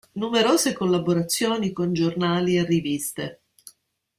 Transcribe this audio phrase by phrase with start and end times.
[0.15, 3.41] Numerose le collaborazioni con giornali e riviste.